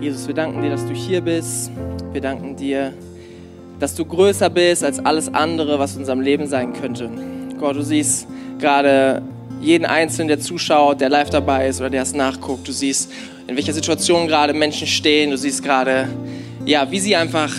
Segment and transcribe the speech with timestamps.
[0.00, 1.70] Jesus, wir danken dir, dass du hier bist.
[2.12, 2.94] Wir danken dir,
[3.78, 7.10] dass du größer bist als alles andere, was in unserem Leben sein könnte.
[7.58, 8.26] Gott, du siehst
[8.58, 9.20] gerade
[9.60, 12.66] jeden Einzelnen, der zuschaut, der live dabei ist oder der es nachguckt.
[12.66, 13.12] Du siehst,
[13.46, 15.32] in welcher Situation gerade Menschen stehen.
[15.32, 16.08] Du siehst gerade,
[16.64, 17.54] ja, wie sie einfach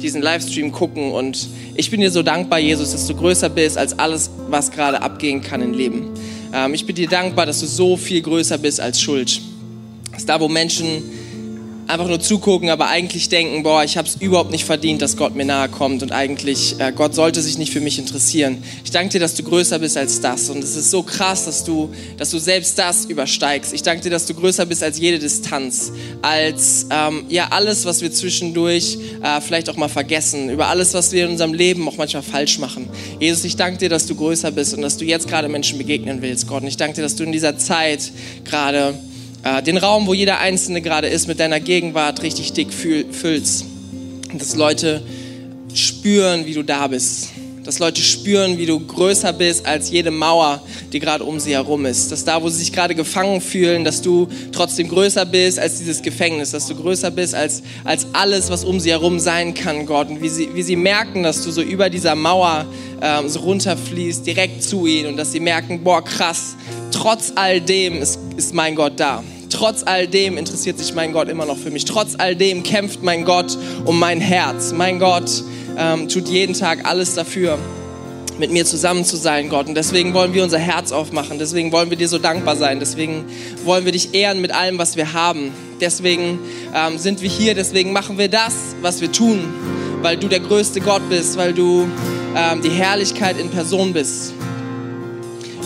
[0.00, 1.10] diesen Livestream gucken.
[1.10, 5.02] Und ich bin dir so dankbar, Jesus, dass du größer bist als alles, was gerade
[5.02, 6.10] abgehen kann im Leben.
[6.54, 9.40] Ähm, ich bin dir dankbar, dass du so viel größer bist als Schuld.
[10.12, 11.02] Dass da, wo Menschen
[11.90, 15.34] einfach nur zugucken, aber eigentlich denken, boah, ich habe es überhaupt nicht verdient, dass Gott
[15.34, 18.62] mir nahe kommt und eigentlich äh, Gott sollte sich nicht für mich interessieren.
[18.84, 21.64] Ich danke dir, dass du größer bist als das und es ist so krass, dass
[21.64, 23.72] du, dass du selbst das übersteigst.
[23.72, 28.00] Ich danke dir, dass du größer bist als jede Distanz, als ähm, ja alles, was
[28.00, 31.96] wir zwischendurch äh, vielleicht auch mal vergessen, über alles, was wir in unserem Leben auch
[31.96, 32.88] manchmal falsch machen.
[33.18, 36.22] Jesus, ich danke dir, dass du größer bist und dass du jetzt gerade Menschen begegnen
[36.22, 36.62] willst, Gott.
[36.62, 38.12] Und ich danke dir, dass du in dieser Zeit
[38.44, 38.94] gerade
[39.42, 43.64] äh, den Raum, wo jeder Einzelne gerade ist, mit deiner Gegenwart richtig dick füllst.
[44.34, 45.02] Dass Leute
[45.74, 47.28] spüren, wie du da bist.
[47.70, 50.60] Dass Leute spüren, wie du größer bist als jede Mauer,
[50.92, 52.10] die gerade um sie herum ist.
[52.10, 56.02] Dass da, wo sie sich gerade gefangen fühlen, dass du trotzdem größer bist als dieses
[56.02, 56.50] Gefängnis.
[56.50, 60.08] Dass du größer bist als, als alles, was um sie herum sein kann, Gott.
[60.08, 62.66] Und wie sie, wie sie merken, dass du so über dieser Mauer
[63.00, 65.10] ähm, so runterfließt, direkt zu ihnen.
[65.10, 66.56] Und dass sie merken, boah, krass,
[66.90, 69.22] trotz all dem ist, ist mein Gott da.
[69.48, 71.84] Trotz all dem interessiert sich mein Gott immer noch für mich.
[71.84, 74.72] Trotz all dem kämpft mein Gott um mein Herz.
[74.72, 75.30] Mein Gott
[75.76, 77.58] ähm, tut jeden Tag alles dafür,
[78.38, 79.68] mit mir zusammen zu sein, Gott.
[79.68, 81.38] Und deswegen wollen wir unser Herz aufmachen.
[81.38, 82.80] Deswegen wollen wir dir so dankbar sein.
[82.80, 83.24] Deswegen
[83.64, 85.52] wollen wir dich ehren mit allem, was wir haben.
[85.80, 86.38] Deswegen
[86.74, 87.54] ähm, sind wir hier.
[87.54, 89.40] Deswegen machen wir das, was wir tun.
[90.00, 91.36] Weil du der größte Gott bist.
[91.36, 91.86] Weil du
[92.34, 94.32] ähm, die Herrlichkeit in Person bist.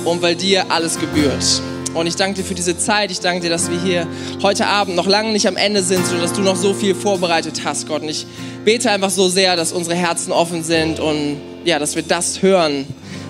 [0.04, 1.62] Und weil dir alles gebührt.
[1.94, 3.10] Und ich danke dir für diese Zeit.
[3.10, 4.06] Ich danke dir, dass wir hier
[4.42, 7.62] heute Abend noch lange nicht am Ende sind, sondern dass du noch so viel vorbereitet
[7.64, 8.02] hast, Gott.
[8.02, 8.26] Und ich
[8.64, 12.86] bete einfach so sehr, dass unsere Herzen offen sind und ja, dass wir das hören,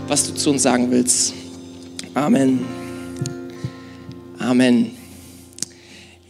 [0.08, 1.34] was du zu uns sagen willst.
[2.14, 2.64] Amen.
[4.38, 5.03] Amen.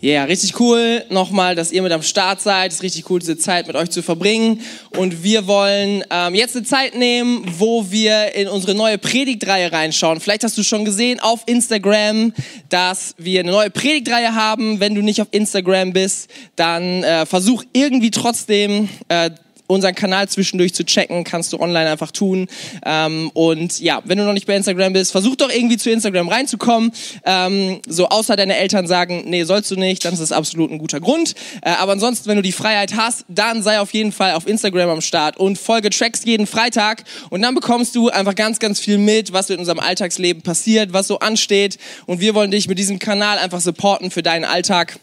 [0.04, 2.72] Ja, yeah, richtig cool nochmal, dass ihr mit am Start seid.
[2.72, 4.60] Es ist richtig cool, diese Zeit mit euch zu verbringen.
[4.98, 10.20] Und wir wollen ähm, jetzt eine Zeit nehmen, wo wir in unsere neue Predigtreihe reinschauen.
[10.20, 12.34] Vielleicht hast du schon gesehen auf Instagram,
[12.68, 14.78] dass wir eine neue Predigtreihe haben.
[14.78, 19.30] Wenn du nicht auf Instagram bist, dann äh, versuch irgendwie trotzdem äh,
[19.74, 22.46] unseren Kanal zwischendurch zu checken, kannst du online einfach tun.
[22.84, 26.28] Ähm, und ja, wenn du noch nicht bei Instagram bist, versuch doch irgendwie zu Instagram
[26.28, 26.92] reinzukommen.
[27.24, 30.78] Ähm, so außer deine Eltern sagen, nee, sollst du nicht, dann ist das absolut ein
[30.78, 31.34] guter Grund.
[31.62, 34.88] Äh, aber ansonsten, wenn du die Freiheit hast, dann sei auf jeden Fall auf Instagram
[34.88, 37.04] am Start und folge Tracks jeden Freitag.
[37.30, 41.08] Und dann bekommst du einfach ganz, ganz viel mit, was in unserem Alltagsleben passiert, was
[41.08, 41.78] so ansteht.
[42.06, 44.98] Und wir wollen dich mit diesem Kanal einfach supporten für deinen Alltag.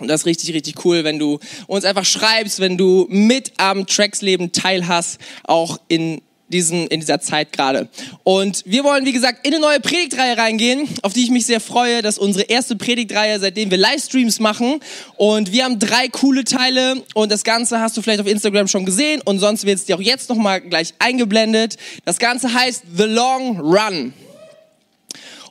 [0.00, 3.86] Und das ist richtig, richtig cool, wenn du uns einfach schreibst, wenn du mit am
[3.86, 7.88] Tracks-Leben teilhast, auch in diesen, in dieser Zeit gerade.
[8.24, 11.60] Und wir wollen, wie gesagt, in eine neue Predigtreihe reingehen, auf die ich mich sehr
[11.60, 12.02] freue.
[12.02, 14.80] Das ist unsere erste Predigtreihe, seitdem wir Livestreams machen.
[15.16, 18.84] Und wir haben drei coole Teile und das Ganze hast du vielleicht auf Instagram schon
[18.84, 21.76] gesehen und sonst wird es dir auch jetzt nochmal gleich eingeblendet.
[22.04, 24.12] Das Ganze heißt The Long Run.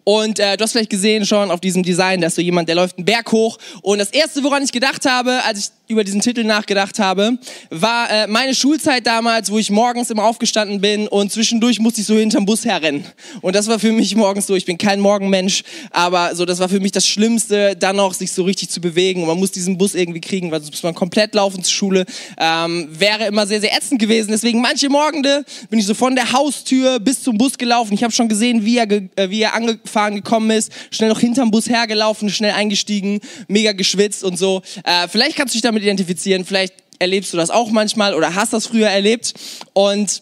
[0.10, 2.98] Und äh, du hast vielleicht gesehen schon auf diesem Design, dass so jemand, der läuft
[2.98, 3.60] einen Berg hoch.
[3.84, 7.40] Und das Erste, woran ich gedacht habe, als ich über diesen Titel nachgedacht habe,
[7.72, 12.08] war äh, meine Schulzeit damals, wo ich morgens immer aufgestanden bin und zwischendurch musste ich
[12.08, 13.06] so hinterm Bus herrennen.
[13.42, 16.70] Und das war für mich morgens so, ich bin kein Morgenmensch, aber so, das war
[16.70, 19.24] für mich das Schlimmste, dann noch sich so richtig zu bewegen.
[19.24, 22.06] Und man muss diesen Bus irgendwie kriegen, weil sonst muss man komplett laufen zur Schule.
[22.38, 24.30] Ähm, wäre immer sehr, sehr ätzend gewesen.
[24.30, 27.96] Deswegen manche Morgende bin ich so von der Haustür bis zum Bus gelaufen.
[27.96, 31.50] Ich habe schon gesehen, wie er, äh, wie er angefahren gekommen ist, schnell noch hinterm
[31.50, 34.62] Bus hergelaufen, schnell eingestiegen, mega geschwitzt und so.
[34.84, 36.46] Äh, vielleicht kannst du dich damit damit identifizieren.
[36.46, 39.34] Vielleicht erlebst du das auch manchmal oder hast das früher erlebt.
[39.74, 40.22] Und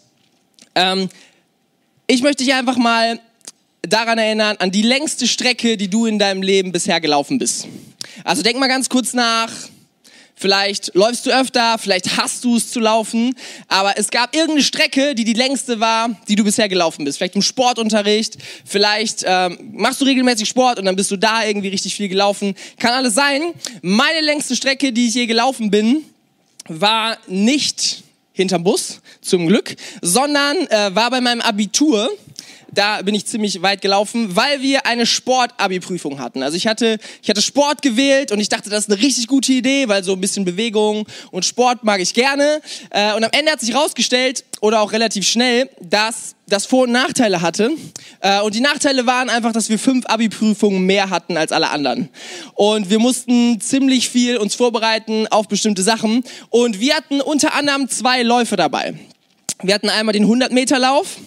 [0.75, 1.09] ähm,
[2.07, 3.19] ich möchte dich einfach mal
[3.81, 7.68] daran erinnern, an die längste Strecke, die du in deinem Leben bisher gelaufen bist.
[8.23, 9.51] Also denk mal ganz kurz nach,
[10.39, 13.36] Vielleicht läufst du öfter, vielleicht hast du es zu laufen,
[13.68, 17.18] aber es gab irgendeine Strecke, die die längste war, die du bisher gelaufen bist.
[17.18, 21.69] Vielleicht im Sportunterricht, vielleicht ähm, machst du regelmäßig Sport und dann bist du da irgendwie
[21.69, 22.54] richtig viel gelaufen.
[22.78, 23.42] Kann alles sein.
[23.81, 26.06] Meine längste Strecke, die ich je gelaufen bin,
[26.68, 28.04] war nicht
[28.34, 32.12] hinterm Bus, zum Glück, sondern äh, war bei meinem Abitur
[32.77, 36.44] da bin ich ziemlich weit gelaufen, weil wir eine Sport-Abi-Prüfung hatten.
[36.44, 39.51] Also ich hatte, ich hatte Sport gewählt und ich dachte, das ist eine richtig gute
[39.51, 42.62] Idee, weil so ein bisschen Bewegung und Sport mag ich gerne.
[42.91, 46.91] Äh, und am Ende hat sich herausgestellt, oder auch relativ schnell, dass das Vor- und
[46.91, 47.71] Nachteile hatte.
[48.21, 52.09] Äh, und die Nachteile waren einfach, dass wir fünf Abi-Prüfungen mehr hatten als alle anderen.
[52.56, 56.24] Und wir mussten ziemlich viel uns vorbereiten auf bestimmte Sachen.
[56.50, 58.95] Und wir hatten unter anderem zwei Läufe dabei.
[59.62, 61.18] Wir hatten einmal den 100-Meter-Lauf.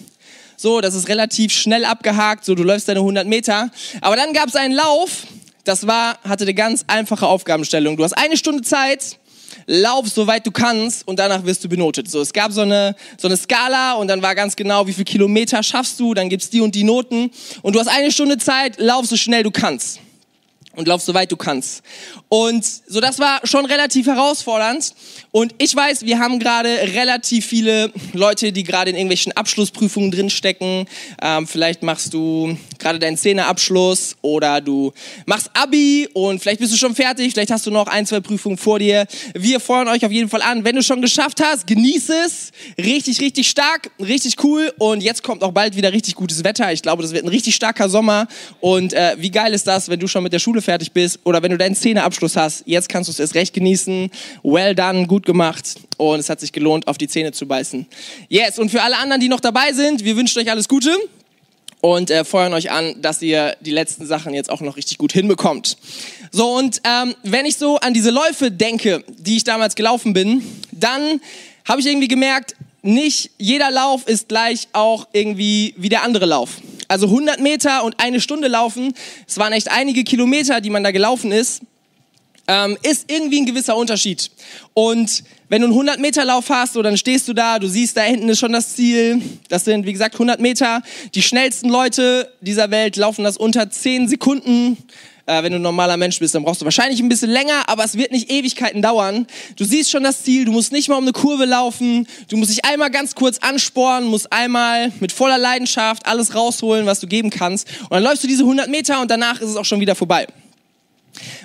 [0.61, 2.45] So, das ist relativ schnell abgehakt.
[2.45, 3.71] So, du läufst deine 100 Meter.
[3.99, 5.25] Aber dann gab es einen Lauf.
[5.63, 7.97] Das war, hatte eine ganz einfache Aufgabenstellung.
[7.97, 9.17] Du hast eine Stunde Zeit
[9.65, 12.09] lauf so weit du kannst und danach wirst du benotet.
[12.11, 15.03] So, es gab so eine, so eine Skala und dann war ganz genau, wie viel
[15.03, 17.31] Kilometer schaffst du, dann gibt's die und die Noten
[17.63, 19.99] und du hast eine Stunde Zeit, lauf so schnell du kannst
[20.75, 21.83] und lauf so weit du kannst.
[22.29, 24.93] Und so das war schon relativ herausfordernd.
[25.31, 30.85] Und ich weiß, wir haben gerade relativ viele Leute, die gerade in irgendwelchen Abschlussprüfungen drinstecken.
[31.21, 34.91] Ähm, vielleicht machst du gerade deinen Zehnerabschluss oder du
[35.25, 37.33] machst Abi und vielleicht bist du schon fertig.
[37.33, 39.05] Vielleicht hast du noch ein, zwei Prüfungen vor dir.
[39.33, 42.51] Wir fordern euch auf jeden Fall an, wenn du schon geschafft hast, genieße es.
[42.77, 44.73] Richtig, richtig stark, richtig cool.
[44.79, 46.71] Und jetzt kommt auch bald wieder richtig gutes Wetter.
[46.71, 48.27] Ich glaube, das wird ein richtig starker Sommer.
[48.59, 51.41] Und äh, wie geil ist das, wenn du schon mit der Schule fertig bist oder
[51.41, 52.63] wenn du deinen Zehnerabschluss Abschluss hast.
[52.65, 54.11] Jetzt kannst du es erst recht genießen.
[54.43, 55.75] Well done, gut gemacht.
[55.97, 57.85] Und es hat sich gelohnt, auf die Zähne zu beißen.
[58.29, 60.97] Yes, und für alle anderen, die noch dabei sind, wir wünschen euch alles Gute
[61.81, 65.11] und äh, feuern euch an, dass ihr die letzten Sachen jetzt auch noch richtig gut
[65.11, 65.77] hinbekommt.
[66.31, 70.43] So, und ähm, wenn ich so an diese Läufe denke, die ich damals gelaufen bin,
[70.71, 71.19] dann
[71.65, 76.57] habe ich irgendwie gemerkt, nicht jeder Lauf ist gleich auch irgendwie wie der andere Lauf.
[76.87, 78.93] Also 100 Meter und eine Stunde laufen,
[79.27, 81.61] es waren echt einige Kilometer, die man da gelaufen ist
[82.47, 84.31] ähm, ist irgendwie ein gewisser Unterschied.
[84.73, 87.97] Und wenn du einen 100 Meter Lauf hast, so dann stehst du da, du siehst,
[87.97, 89.21] da hinten ist schon das Ziel.
[89.49, 90.81] Das sind, wie gesagt, 100 Meter.
[91.13, 94.77] Die schnellsten Leute dieser Welt laufen das unter 10 Sekunden.
[95.25, 97.83] Äh, wenn du ein normaler Mensch bist, dann brauchst du wahrscheinlich ein bisschen länger, aber
[97.83, 99.27] es wird nicht Ewigkeiten dauern.
[99.55, 102.51] Du siehst schon das Ziel, du musst nicht mal um eine Kurve laufen, du musst
[102.51, 107.29] dich einmal ganz kurz anspornen, musst einmal mit voller Leidenschaft alles rausholen, was du geben
[107.29, 107.67] kannst.
[107.83, 110.27] Und dann läufst du diese 100 Meter und danach ist es auch schon wieder vorbei.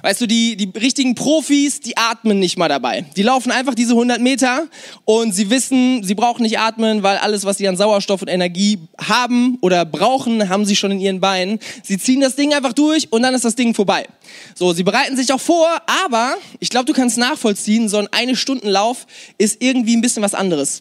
[0.02, 3.04] Weißt du, die, die richtigen Profis, die atmen nicht mal dabei.
[3.16, 4.66] Die laufen einfach diese 100 Meter
[5.04, 8.78] und sie wissen, sie brauchen nicht atmen, weil alles, was sie an Sauerstoff und Energie
[8.98, 11.58] haben oder brauchen, haben sie schon in ihren Beinen.
[11.82, 14.06] Sie ziehen das Ding einfach durch und dann ist das Ding vorbei.
[14.54, 15.68] So, sie bereiten sich auch vor,
[16.04, 19.06] aber ich glaube, du kannst nachvollziehen, so ein eine Stunden Lauf
[19.38, 20.80] ist irgendwie ein bisschen was anderes.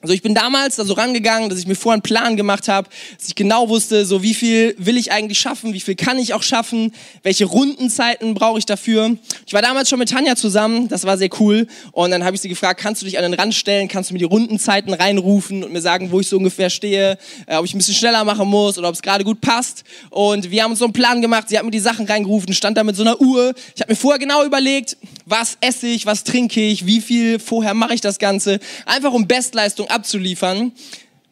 [0.00, 2.88] Also ich bin damals da so rangegangen, dass ich mir vorher einen Plan gemacht habe,
[3.18, 6.34] dass ich genau wusste, so wie viel will ich eigentlich schaffen, wie viel kann ich
[6.34, 6.92] auch schaffen,
[7.24, 9.16] welche Rundenzeiten brauche ich dafür.
[9.46, 11.66] Ich war damals schon mit Tanja zusammen, das war sehr cool.
[11.92, 14.14] Und dann habe ich sie gefragt, kannst du dich an den Rand stellen, kannst du
[14.14, 17.74] mir die Rundenzeiten reinrufen und mir sagen, wo ich so ungefähr stehe, äh, ob ich
[17.74, 19.82] ein bisschen schneller machen muss oder ob es gerade gut passt.
[20.10, 22.76] Und wir haben uns so einen Plan gemacht, sie hat mir die Sachen reingerufen, stand
[22.76, 23.52] da mit so einer Uhr.
[23.74, 24.96] Ich habe mir vorher genau überlegt,
[25.26, 29.26] was esse ich, was trinke ich, wie viel vorher mache ich das Ganze, einfach um
[29.26, 30.72] Bestleistung abzuliefern.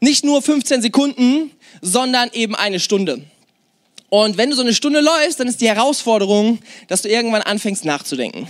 [0.01, 1.51] Nicht nur 15 Sekunden,
[1.81, 3.25] sondern eben eine Stunde.
[4.09, 6.59] Und wenn du so eine Stunde läufst, dann ist die Herausforderung,
[6.89, 8.49] dass du irgendwann anfängst nachzudenken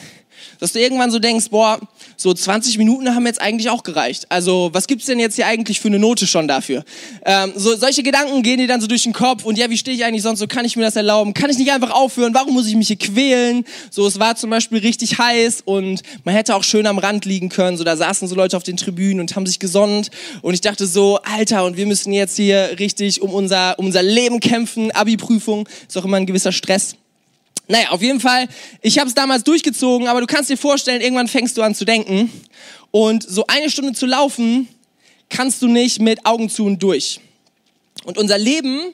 [0.60, 1.78] dass du irgendwann so denkst, boah,
[2.16, 4.26] so 20 Minuten haben jetzt eigentlich auch gereicht.
[4.28, 6.84] Also was gibt's denn jetzt hier eigentlich für eine Note schon dafür?
[7.24, 9.96] Ähm, so solche Gedanken gehen dir dann so durch den Kopf und ja, wie stehe
[9.96, 10.38] ich eigentlich sonst?
[10.38, 11.34] So kann ich mir das erlauben?
[11.34, 12.34] Kann ich nicht einfach aufhören?
[12.34, 13.64] Warum muss ich mich hier quälen?
[13.90, 17.48] So es war zum Beispiel richtig heiß und man hätte auch schön am Rand liegen
[17.48, 17.76] können.
[17.76, 20.10] So da saßen so Leute auf den Tribünen und haben sich gesonnt
[20.42, 24.02] und ich dachte so, Alter, und wir müssen jetzt hier richtig um unser um unser
[24.02, 24.90] Leben kämpfen.
[24.90, 26.96] Abi-Prüfung ist auch immer ein gewisser Stress.
[27.68, 28.46] Naja, auf jeden Fall,
[28.80, 31.84] ich habe es damals durchgezogen, aber du kannst dir vorstellen, irgendwann fängst du an zu
[31.84, 32.30] denken.
[32.92, 34.68] Und so eine Stunde zu laufen,
[35.28, 37.20] kannst du nicht mit Augen zu und durch.
[38.04, 38.92] Und unser Leben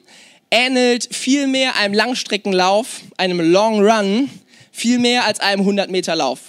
[0.49, 4.29] ähnelt viel mehr einem Langstreckenlauf, einem Long Run,
[4.71, 6.39] viel mehr als einem 100 Meter Lauf.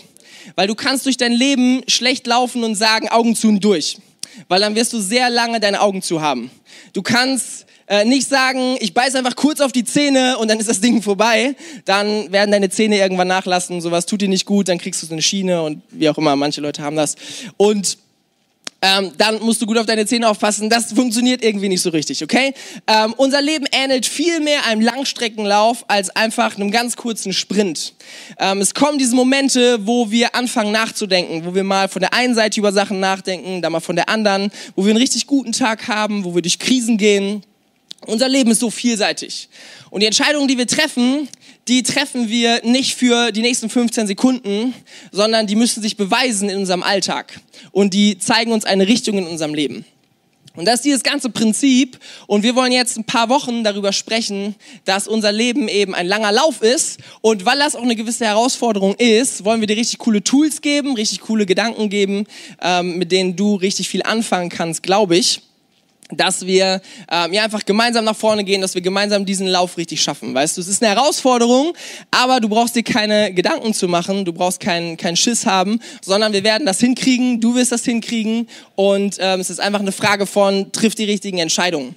[0.56, 3.98] Weil du kannst durch dein Leben schlecht laufen und sagen Augen zu und durch.
[4.48, 6.50] Weil dann wirst du sehr lange deine Augen zu haben.
[6.92, 10.68] Du kannst äh, nicht sagen, ich beiß einfach kurz auf die Zähne und dann ist
[10.68, 11.54] das Ding vorbei.
[11.84, 15.12] Dann werden deine Zähne irgendwann nachlassen, sowas tut dir nicht gut, dann kriegst du so
[15.12, 17.16] eine Schiene und wie auch immer, manche Leute haben das.
[17.56, 17.98] Und
[18.84, 20.68] ähm, dann musst du gut auf deine Zähne aufpassen.
[20.68, 22.52] Das funktioniert irgendwie nicht so richtig, okay?
[22.86, 27.94] Ähm, unser Leben ähnelt viel mehr einem Langstreckenlauf als einfach einem ganz kurzen Sprint.
[28.38, 32.34] Ähm, es kommen diese Momente, wo wir anfangen nachzudenken, wo wir mal von der einen
[32.34, 35.88] Seite über Sachen nachdenken, dann mal von der anderen, wo wir einen richtig guten Tag
[35.88, 37.42] haben, wo wir durch Krisen gehen
[38.06, 39.48] unser Leben ist so vielseitig.
[39.90, 41.28] Und die Entscheidungen, die wir treffen,
[41.68, 44.74] die treffen wir nicht für die nächsten 15 Sekunden,
[45.12, 47.40] sondern die müssen sich beweisen in unserem Alltag.
[47.72, 49.84] Und die zeigen uns eine Richtung in unserem Leben.
[50.56, 51.98] Und das ist dieses ganze Prinzip.
[52.26, 56.30] Und wir wollen jetzt ein paar Wochen darüber sprechen, dass unser Leben eben ein langer
[56.30, 57.00] Lauf ist.
[57.22, 60.94] Und weil das auch eine gewisse Herausforderung ist, wollen wir dir richtig coole Tools geben,
[60.94, 62.26] richtig coole Gedanken geben,
[62.62, 65.40] ähm, mit denen du richtig viel anfangen kannst, glaube ich
[66.10, 66.80] dass wir
[67.10, 70.34] ähm, ja einfach gemeinsam nach vorne gehen, dass wir gemeinsam diesen Lauf richtig schaffen.
[70.34, 71.72] Weißt du, es ist eine Herausforderung,
[72.10, 76.32] aber du brauchst dir keine Gedanken zu machen, du brauchst keinen keinen Schiss haben, sondern
[76.32, 80.26] wir werden das hinkriegen, du wirst das hinkriegen und ähm, es ist einfach eine Frage
[80.26, 81.96] von, trifft die richtigen Entscheidungen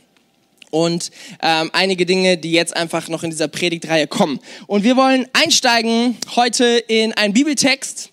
[0.72, 1.12] und
[1.42, 4.40] ähm, einige Dinge, die jetzt einfach noch in dieser Predigtreihe kommen.
[4.68, 8.12] Und wir wollen einsteigen heute in einen Bibeltext,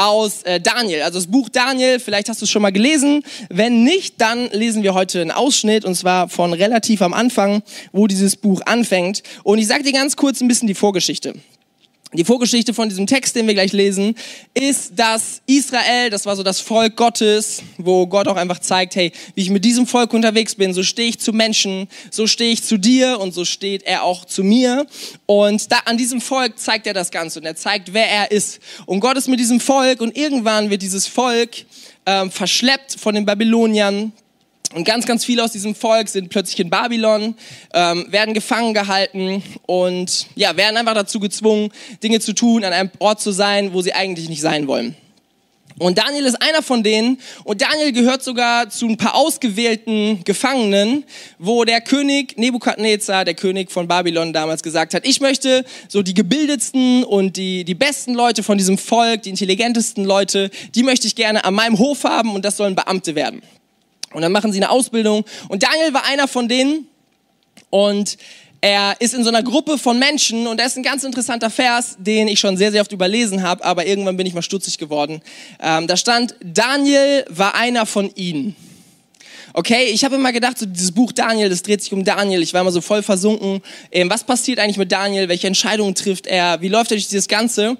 [0.00, 3.22] aus äh, Daniel, also das Buch Daniel, vielleicht hast du es schon mal gelesen.
[3.48, 8.06] Wenn nicht, dann lesen wir heute einen Ausschnitt und zwar von relativ am Anfang, wo
[8.06, 9.22] dieses Buch anfängt.
[9.42, 11.34] Und ich sage dir ganz kurz ein bisschen die Vorgeschichte.
[12.12, 14.16] Die Vorgeschichte von diesem Text, den wir gleich lesen,
[14.52, 19.12] ist, dass Israel, das war so das Volk Gottes, wo Gott auch einfach zeigt, hey,
[19.36, 22.64] wie ich mit diesem Volk unterwegs bin, so stehe ich zu Menschen, so stehe ich
[22.64, 24.88] zu dir und so steht er auch zu mir.
[25.26, 28.58] Und da, an diesem Volk zeigt er das Ganze und er zeigt, wer er ist.
[28.86, 31.64] Und Gott ist mit diesem Volk und irgendwann wird dieses Volk
[32.06, 34.12] ähm, verschleppt von den Babyloniern
[34.72, 37.34] und ganz, ganz viele aus diesem Volk sind plötzlich in Babylon,
[37.74, 41.72] ähm, werden gefangen gehalten und ja, werden einfach dazu gezwungen,
[42.02, 44.94] Dinge zu tun, an einem Ort zu sein, wo sie eigentlich nicht sein wollen.
[45.78, 47.18] Und Daniel ist einer von denen.
[47.42, 51.04] Und Daniel gehört sogar zu ein paar ausgewählten Gefangenen,
[51.38, 56.12] wo der König Nebukadnezar, der König von Babylon damals gesagt hat, ich möchte so die
[56.12, 61.16] gebildetsten und die, die besten Leute von diesem Volk, die intelligentesten Leute, die möchte ich
[61.16, 63.40] gerne an meinem Hof haben und das sollen Beamte werden.
[64.12, 65.24] Und dann machen sie eine Ausbildung.
[65.48, 66.86] Und Daniel war einer von denen.
[67.70, 68.16] Und
[68.60, 71.96] er ist in so einer Gruppe von Menschen und da ist ein ganz interessanter Vers,
[71.98, 75.22] den ich schon sehr, sehr oft überlesen habe, aber irgendwann bin ich mal stutzig geworden.
[75.62, 78.54] Ähm, da stand, Daniel war einer von ihnen.
[79.54, 82.42] Okay, ich habe immer gedacht, so dieses Buch Daniel, das dreht sich um Daniel.
[82.42, 83.62] Ich war immer so voll versunken.
[83.90, 85.28] Ähm, was passiert eigentlich mit Daniel?
[85.28, 86.60] Welche Entscheidungen trifft er?
[86.60, 87.76] Wie läuft er durch dieses Ganze?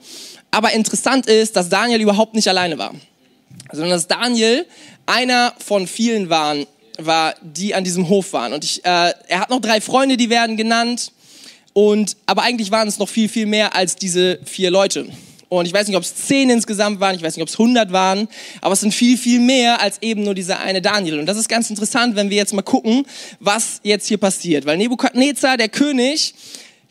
[0.50, 2.92] Aber interessant ist, dass Daniel überhaupt nicht alleine war,
[3.72, 4.66] sondern dass Daniel
[5.06, 6.66] einer von vielen waren,
[6.98, 8.52] war, die an diesem Hof waren.
[8.52, 11.12] Und ich, äh, er hat noch drei Freunde, die werden genannt.
[11.72, 15.06] Und, aber eigentlich waren es noch viel, viel mehr als diese vier Leute.
[15.48, 17.90] Und ich weiß nicht, ob es zehn insgesamt waren, ich weiß nicht, ob es hundert
[17.90, 18.28] waren,
[18.60, 21.18] aber es sind viel, viel mehr als eben nur dieser eine Daniel.
[21.18, 23.04] Und das ist ganz interessant, wenn wir jetzt mal gucken,
[23.40, 24.64] was jetzt hier passiert.
[24.64, 26.34] Weil Nebukadnezar, der König,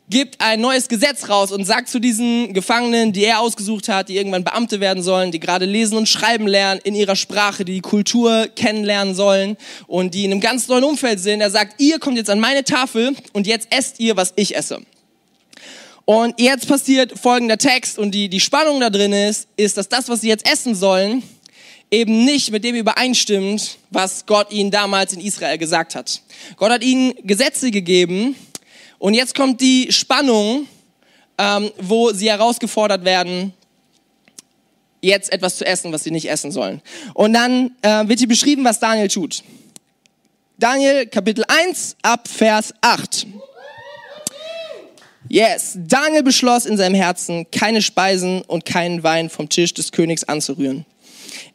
[0.10, 4.18] gibt ein neues Gesetz raus und sagt zu diesen Gefangenen, die er ausgesucht hat, die
[4.18, 7.82] irgendwann Beamte werden sollen, die gerade lesen und schreiben lernen in ihrer Sprache, die die
[7.82, 11.42] Kultur kennenlernen sollen und die in einem ganz neuen Umfeld sind.
[11.42, 14.82] Er sagt, ihr kommt jetzt an meine Tafel und jetzt esst ihr, was ich esse.
[16.06, 20.10] Und jetzt passiert folgender Text und die, die Spannung da drin ist, ist, dass das,
[20.10, 21.22] was sie jetzt essen sollen,
[21.92, 26.22] eben nicht mit dem übereinstimmt, was Gott ihnen damals in Israel gesagt hat.
[26.58, 28.36] Gott hat ihnen Gesetze gegeben,
[29.00, 30.68] und jetzt kommt die Spannung,
[31.38, 33.54] ähm, wo sie herausgefordert werden,
[35.02, 36.82] jetzt etwas zu essen, was sie nicht essen sollen.
[37.14, 39.44] Und dann äh, wird hier beschrieben, was Daniel tut.
[40.58, 43.26] Daniel Kapitel 1 ab Vers 8.
[45.30, 50.24] Yes, Daniel beschloss in seinem Herzen, keine Speisen und keinen Wein vom Tisch des Königs
[50.26, 50.86] anzurühren.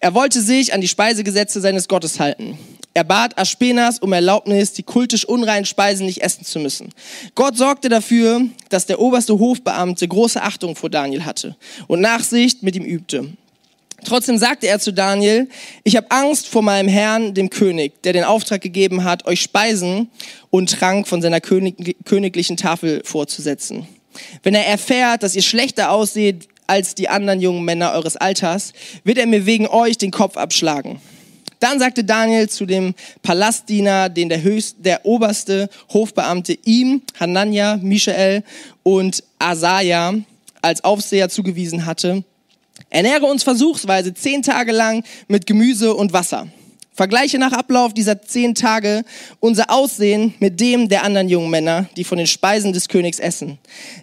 [0.00, 2.58] Er wollte sich an die Speisegesetze seines Gottes halten.
[2.96, 6.90] Er bat Aspenas um Erlaubnis, die kultisch unreinen Speisen nicht essen zu müssen.
[7.34, 11.56] Gott sorgte dafür, dass der oberste Hofbeamte große Achtung vor Daniel hatte
[11.88, 13.32] und Nachsicht mit ihm übte.
[14.04, 15.48] Trotzdem sagte er zu Daniel,
[15.82, 20.10] ich habe Angst vor meinem Herrn, dem König, der den Auftrag gegeben hat, euch Speisen
[20.50, 23.88] und Trank von seiner König königlichen Tafel vorzusetzen.
[24.44, 28.72] Wenn er erfährt, dass ihr schlechter ausseht als die anderen jungen Männer eures Alters,
[29.02, 31.00] wird er mir wegen euch den Kopf abschlagen.
[31.64, 38.44] Dann sagte Daniel zu dem Palastdiener, den der höchste, der oberste Hofbeamte ihm, Hanania, Michael
[38.82, 40.12] und Asaja
[40.60, 42.22] als Aufseher zugewiesen hatte,
[42.90, 46.48] ernähre uns versuchsweise zehn Tage lang mit Gemüse und Wasser.
[46.92, 49.02] Vergleiche nach Ablauf dieser zehn Tage
[49.40, 53.56] unser Aussehen mit dem der anderen jungen Männer, die von den Speisen des Königs essen.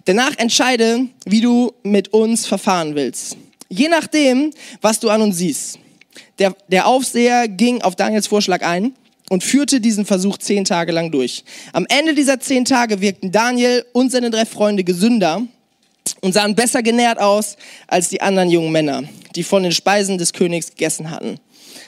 [0.05, 3.37] Danach entscheide, wie du mit uns verfahren willst.
[3.69, 4.51] Je nachdem,
[4.81, 5.77] was du an uns siehst.
[6.39, 8.93] Der, der Aufseher ging auf Daniels Vorschlag ein
[9.29, 11.43] und führte diesen Versuch zehn Tage lang durch.
[11.73, 15.41] Am Ende dieser zehn Tage wirkten Daniel und seine drei Freunde gesünder
[16.21, 19.03] und sahen besser genährt aus als die anderen jungen Männer,
[19.35, 21.39] die von den Speisen des Königs gegessen hatten.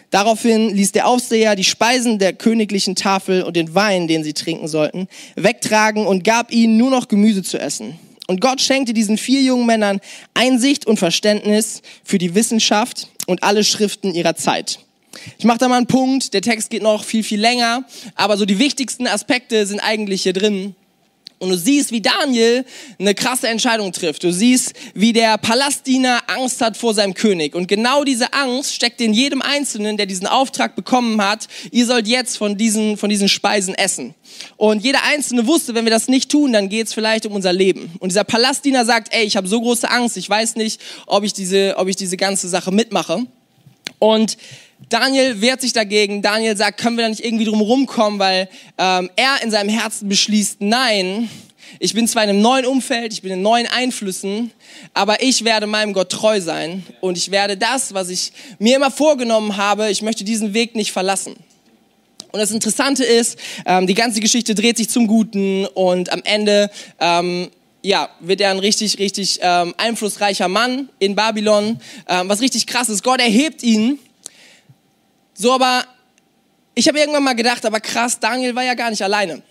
[0.09, 4.67] Daraufhin ließ der Aufseher die Speisen der königlichen Tafel und den Wein, den sie trinken
[4.67, 7.99] sollten, wegtragen und gab ihnen nur noch Gemüse zu essen.
[8.27, 9.99] Und Gott schenkte diesen vier jungen Männern
[10.33, 14.79] Einsicht und Verständnis für die Wissenschaft und alle Schriften ihrer Zeit.
[15.37, 18.45] Ich mache da mal einen Punkt, der Text geht noch viel, viel länger, aber so
[18.45, 20.75] die wichtigsten Aspekte sind eigentlich hier drin.
[21.43, 22.63] Und du siehst, wie Daniel
[22.97, 24.23] eine krasse Entscheidung trifft.
[24.23, 27.53] Du siehst, wie der Palastdiener Angst hat vor seinem König.
[27.53, 31.49] Und genau diese Angst steckt in jedem Einzelnen, der diesen Auftrag bekommen hat.
[31.71, 34.15] Ihr sollt jetzt von diesen, von diesen Speisen essen.
[34.55, 37.51] Und jeder Einzelne wusste, wenn wir das nicht tun, dann geht es vielleicht um unser
[37.51, 37.91] Leben.
[37.99, 41.33] Und dieser Palastdiener sagt, ey, ich habe so große Angst, ich weiß nicht, ob ich
[41.33, 43.27] diese, ob ich diese ganze Sache mitmache.
[43.99, 44.37] Und
[44.89, 46.21] Daniel wehrt sich dagegen.
[46.21, 50.09] Daniel sagt, können wir da nicht irgendwie drum rumkommen, weil ähm, er in seinem Herzen
[50.09, 51.29] beschließt, nein,
[51.79, 54.51] ich bin zwar in einem neuen Umfeld, ich bin in neuen Einflüssen,
[54.93, 58.91] aber ich werde meinem Gott treu sein und ich werde das, was ich mir immer
[58.91, 61.35] vorgenommen habe, ich möchte diesen Weg nicht verlassen.
[62.31, 66.69] Und das Interessante ist, ähm, die ganze Geschichte dreht sich zum Guten und am Ende
[66.99, 67.49] ähm,
[67.83, 71.79] ja, wird er ein richtig, richtig ähm, einflussreicher Mann in Babylon.
[72.07, 73.99] Ähm, was richtig krass ist, Gott erhebt ihn
[75.33, 75.83] so, aber
[76.75, 79.41] ich habe irgendwann mal gedacht, aber krass, Daniel war ja gar nicht alleine.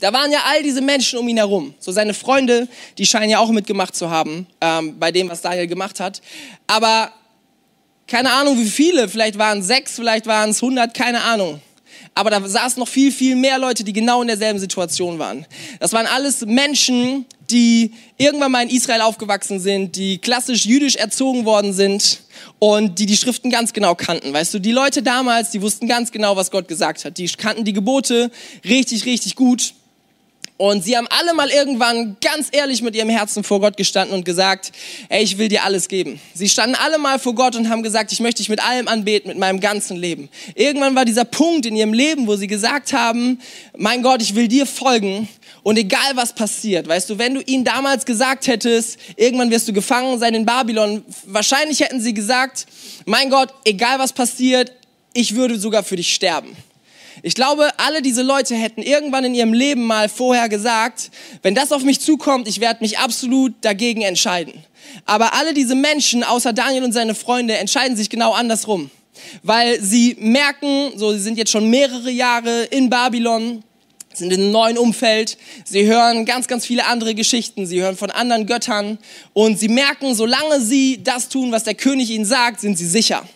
[0.00, 1.74] Da waren ja all diese Menschen um ihn herum.
[1.78, 2.66] So seine Freunde,
[2.98, 6.20] die scheinen ja auch mitgemacht zu haben ähm, bei dem, was Daniel gemacht hat.
[6.66, 7.12] Aber
[8.08, 9.08] keine Ahnung, wie viele.
[9.08, 11.62] Vielleicht waren es sechs, vielleicht waren es hundert, keine Ahnung.
[12.14, 15.46] Aber da saßen noch viel, viel mehr Leute, die genau in derselben Situation waren.
[15.78, 21.44] Das waren alles Menschen, die irgendwann mal in Israel aufgewachsen sind, die klassisch jüdisch erzogen
[21.44, 22.22] worden sind
[22.58, 24.32] und die die Schriften ganz genau kannten.
[24.32, 27.18] Weißt du, die Leute damals, die wussten ganz genau, was Gott gesagt hat.
[27.18, 28.30] Die kannten die Gebote
[28.64, 29.74] richtig, richtig gut.
[30.58, 34.24] Und sie haben alle mal irgendwann ganz ehrlich mit ihrem Herzen vor Gott gestanden und
[34.24, 34.70] gesagt,
[35.08, 36.20] ey, ich will dir alles geben.
[36.34, 39.28] Sie standen alle mal vor Gott und haben gesagt, ich möchte dich mit allem anbeten,
[39.28, 40.28] mit meinem ganzen Leben.
[40.54, 43.40] Irgendwann war dieser Punkt in ihrem Leben, wo sie gesagt haben,
[43.76, 45.28] mein Gott, ich will dir folgen
[45.62, 49.72] und egal was passiert, weißt du, wenn du ihnen damals gesagt hättest, irgendwann wirst du
[49.72, 52.66] gefangen sein in Babylon, wahrscheinlich hätten sie gesagt,
[53.04, 54.72] mein Gott, egal was passiert,
[55.14, 56.56] ich würde sogar für dich sterben.
[57.22, 61.10] Ich glaube, alle diese Leute hätten irgendwann in ihrem Leben mal vorher gesagt,
[61.42, 64.64] wenn das auf mich zukommt, ich werde mich absolut dagegen entscheiden.
[65.04, 68.90] Aber alle diese Menschen, außer Daniel und seine Freunde, entscheiden sich genau andersrum.
[69.42, 73.62] Weil sie merken, so, sie sind jetzt schon mehrere Jahre in Babylon,
[74.14, 78.10] sind in einem neuen Umfeld, sie hören ganz, ganz viele andere Geschichten, sie hören von
[78.10, 78.98] anderen Göttern
[79.32, 83.26] und sie merken, solange sie das tun, was der König ihnen sagt, sind sie sicher.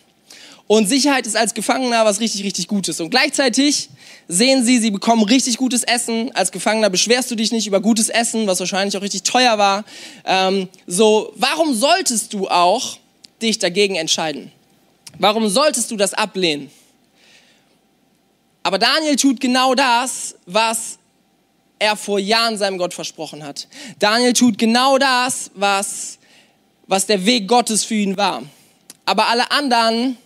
[0.67, 2.99] Und Sicherheit ist als Gefangener was richtig, richtig Gutes.
[2.99, 3.89] Und gleichzeitig
[4.27, 6.35] sehen sie, sie bekommen richtig gutes Essen.
[6.35, 9.85] Als Gefangener beschwerst du dich nicht über gutes Essen, was wahrscheinlich auch richtig teuer war.
[10.25, 12.97] Ähm, so, warum solltest du auch
[13.41, 14.51] dich dagegen entscheiden?
[15.19, 16.69] Warum solltest du das ablehnen?
[18.63, 20.97] Aber Daniel tut genau das, was
[21.79, 23.69] er vor Jahren seinem Gott versprochen hat.
[23.99, 26.17] Daniel tut genau das, was,
[26.87, 28.43] was der Weg Gottes für ihn war.
[29.05, 30.17] Aber alle anderen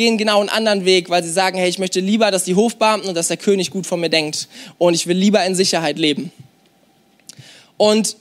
[0.00, 3.06] gehen genau einen anderen Weg, weil sie sagen, hey, ich möchte lieber, dass die Hofbeamten
[3.06, 6.32] und dass der König gut von mir denkt und ich will lieber in Sicherheit leben.
[7.76, 8.16] Und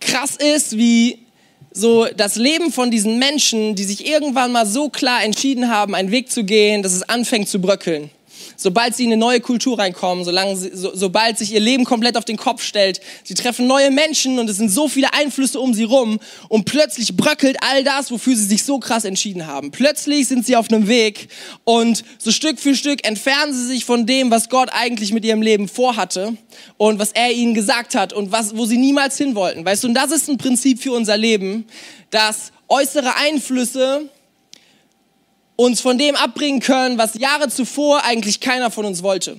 [0.00, 1.20] krass ist, wie
[1.70, 6.10] so das Leben von diesen Menschen, die sich irgendwann mal so klar entschieden haben, einen
[6.10, 8.10] Weg zu gehen, dass es anfängt zu bröckeln
[8.56, 12.16] sobald sie in eine neue Kultur reinkommen, solange sie, so, sobald sich ihr Leben komplett
[12.16, 15.74] auf den Kopf stellt, sie treffen neue Menschen und es sind so viele Einflüsse um
[15.74, 19.70] sie rum und plötzlich bröckelt all das, wofür sie sich so krass entschieden haben.
[19.70, 21.28] Plötzlich sind sie auf einem Weg
[21.64, 25.42] und so Stück für Stück entfernen sie sich von dem, was Gott eigentlich mit ihrem
[25.42, 26.36] Leben vorhatte
[26.76, 29.64] und was er ihnen gesagt hat und was, wo sie niemals hin wollten.
[29.64, 31.66] Weißt du, und das ist ein Prinzip für unser Leben,
[32.10, 34.08] dass äußere Einflüsse
[35.56, 39.38] uns von dem abbringen können, was Jahre zuvor eigentlich keiner von uns wollte.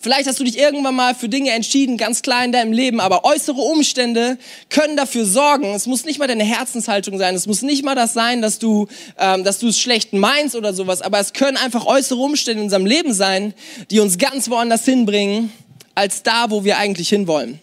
[0.00, 3.24] Vielleicht hast du dich irgendwann mal für Dinge entschieden, ganz klar in deinem Leben, aber
[3.24, 4.38] äußere Umstände
[4.70, 5.74] können dafür sorgen.
[5.74, 8.88] Es muss nicht mal deine Herzenshaltung sein, es muss nicht mal das sein, dass du,
[9.18, 12.64] ähm, dass du es schlecht meinst oder sowas, aber es können einfach äußere Umstände in
[12.64, 13.54] unserem Leben sein,
[13.90, 15.52] die uns ganz woanders hinbringen,
[15.94, 17.60] als da, wo wir eigentlich hinwollen.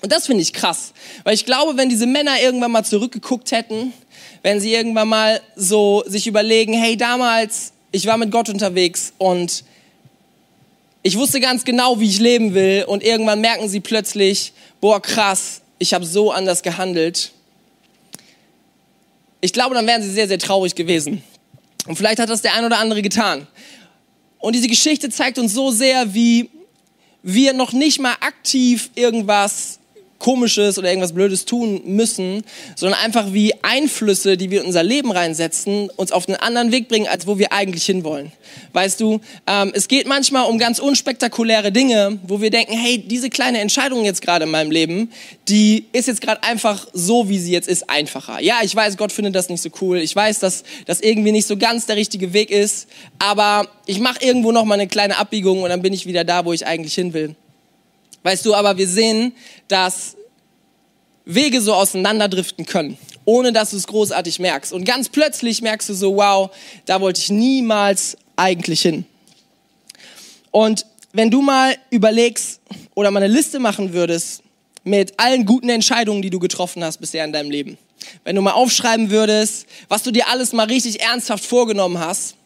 [0.00, 0.92] Und das finde ich krass,
[1.24, 3.92] weil ich glaube, wenn diese Männer irgendwann mal zurückgeguckt hätten,
[4.42, 9.64] wenn sie irgendwann mal so sich überlegen, hey, damals, ich war mit Gott unterwegs und
[11.02, 15.62] ich wusste ganz genau, wie ich leben will und irgendwann merken sie plötzlich, boah, krass,
[15.78, 17.32] ich habe so anders gehandelt.
[19.40, 21.22] Ich glaube, dann wären sie sehr, sehr traurig gewesen.
[21.86, 23.46] Und vielleicht hat das der ein oder andere getan.
[24.38, 26.50] Und diese Geschichte zeigt uns so sehr, wie
[27.22, 29.78] wir noch nicht mal aktiv irgendwas
[30.18, 32.42] Komisches oder irgendwas Blödes tun müssen,
[32.74, 36.88] sondern einfach wie Einflüsse, die wir in unser Leben reinsetzen, uns auf einen anderen Weg
[36.88, 38.32] bringen, als wo wir eigentlich hinwollen.
[38.72, 43.30] Weißt du, ähm, es geht manchmal um ganz unspektakuläre Dinge, wo wir denken, hey, diese
[43.30, 45.10] kleine Entscheidung jetzt gerade in meinem Leben,
[45.48, 48.40] die ist jetzt gerade einfach so, wie sie jetzt ist, einfacher.
[48.40, 49.98] Ja, ich weiß, Gott findet das nicht so cool.
[49.98, 54.24] Ich weiß, dass das irgendwie nicht so ganz der richtige Weg ist, aber ich mache
[54.24, 56.94] irgendwo noch mal eine kleine Abbiegung und dann bin ich wieder da, wo ich eigentlich
[56.94, 57.36] hin will.
[58.22, 59.32] Weißt du, aber wir sehen,
[59.68, 60.16] dass
[61.24, 64.72] Wege so auseinanderdriften können, ohne dass du es großartig merkst.
[64.72, 66.50] Und ganz plötzlich merkst du so, wow,
[66.86, 69.04] da wollte ich niemals eigentlich hin.
[70.50, 72.60] Und wenn du mal überlegst
[72.94, 74.42] oder mal eine Liste machen würdest
[74.84, 77.76] mit allen guten Entscheidungen, die du getroffen hast bisher in deinem Leben,
[78.24, 82.36] wenn du mal aufschreiben würdest, was du dir alles mal richtig ernsthaft vorgenommen hast,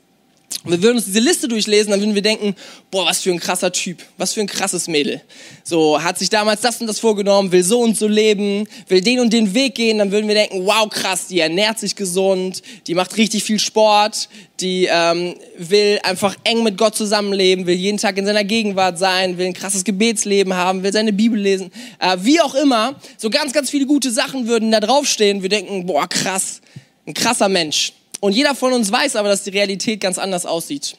[0.65, 2.55] wir würden uns diese Liste durchlesen, dann würden wir denken,
[2.91, 5.21] boah, was für ein krasser Typ, was für ein krasses Mädel.
[5.65, 9.21] So, hat sich damals das und das vorgenommen, will so und so leben, will den
[9.21, 12.95] und den Weg gehen, dann würden wir denken, wow, krass, die ernährt sich gesund, die
[12.95, 14.29] macht richtig viel Sport,
[14.61, 19.39] die ähm, will einfach eng mit Gott zusammenleben, will jeden Tag in seiner Gegenwart sein,
[19.39, 22.95] will ein krasses Gebetsleben haben, will seine Bibel lesen, äh, wie auch immer.
[23.19, 25.43] So ganz, ganz viele gute Sachen würden da draufstehen.
[25.43, 26.61] Wir denken, boah, krass,
[27.07, 27.93] ein krasser Mensch.
[28.23, 30.97] Und jeder von uns weiß aber, dass die Realität ganz anders aussieht.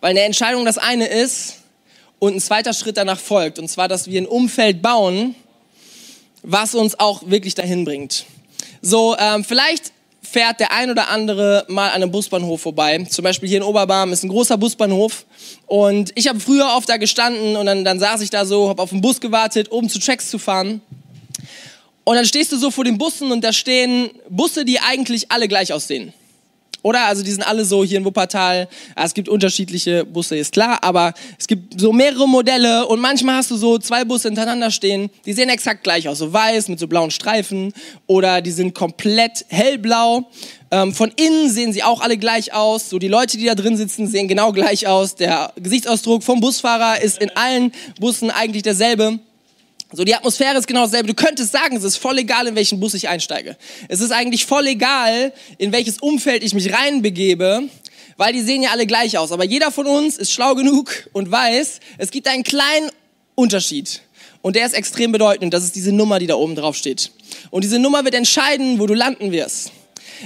[0.00, 1.58] Weil eine Entscheidung das eine ist
[2.18, 3.60] und ein zweiter Schritt danach folgt.
[3.60, 5.36] Und zwar, dass wir ein Umfeld bauen,
[6.42, 8.24] was uns auch wirklich dahin bringt.
[8.82, 13.06] So, ähm, vielleicht fährt der ein oder andere mal an einem Busbahnhof vorbei.
[13.08, 15.24] Zum Beispiel hier in Oberbarm ist ein großer Busbahnhof.
[15.68, 18.82] Und ich habe früher oft da gestanden und dann, dann saß ich da so, habe
[18.82, 20.80] auf den Bus gewartet, um zu Tracks zu fahren.
[22.04, 25.48] Und dann stehst du so vor den Bussen und da stehen Busse, die eigentlich alle
[25.48, 26.12] gleich aussehen.
[26.82, 27.06] Oder?
[27.06, 28.68] Also die sind alle so hier in Wuppertal.
[28.96, 33.50] Es gibt unterschiedliche Busse, ist klar, aber es gibt so mehrere Modelle und manchmal hast
[33.50, 36.86] du so zwei Busse hintereinander stehen, die sehen exakt gleich aus, so weiß mit so
[36.86, 37.74] blauen Streifen
[38.06, 40.30] oder die sind komplett hellblau.
[40.70, 42.88] Ähm, von innen sehen sie auch alle gleich aus.
[42.88, 45.16] So die Leute, die da drin sitzen, sehen genau gleich aus.
[45.16, 49.18] Der Gesichtsausdruck vom Busfahrer ist in allen Bussen eigentlich derselbe.
[49.92, 51.08] So, die Atmosphäre ist genau dasselbe.
[51.08, 53.56] Du könntest sagen, es ist voll egal, in welchen Bus ich einsteige.
[53.88, 57.64] Es ist eigentlich voll egal, in welches Umfeld ich mich reinbegebe,
[58.16, 59.32] weil die sehen ja alle gleich aus.
[59.32, 62.90] Aber jeder von uns ist schlau genug und weiß, es gibt einen kleinen
[63.34, 64.02] Unterschied.
[64.42, 65.52] Und der ist extrem bedeutend.
[65.52, 67.10] Das ist diese Nummer, die da oben drauf steht.
[67.50, 69.72] Und diese Nummer wird entscheiden, wo du landen wirst.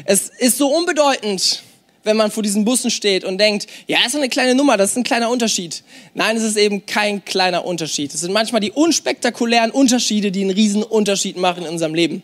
[0.04, 1.62] Es ist so unbedeutend,
[2.04, 4.96] wenn man vor diesen Bussen steht und denkt, ja, ist eine kleine Nummer, das ist
[4.98, 5.82] ein kleiner Unterschied.
[6.12, 8.12] Nein, es ist eben kein kleiner Unterschied.
[8.14, 12.22] Es sind manchmal die unspektakulären Unterschiede, die einen riesen Unterschied machen in unserem Leben.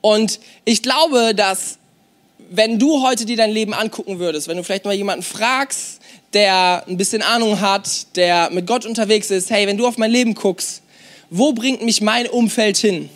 [0.00, 1.78] Und ich glaube, dass
[2.50, 6.00] wenn du heute dir dein Leben angucken würdest, wenn du vielleicht mal jemanden fragst,
[6.32, 10.10] der ein bisschen Ahnung hat, der mit Gott unterwegs ist, hey, wenn du auf mein
[10.10, 10.82] Leben guckst,
[11.30, 13.08] wo bringt mich mein Umfeld hin?